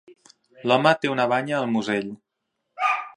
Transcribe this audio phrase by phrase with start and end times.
[0.69, 2.09] L"home té una banya al musell.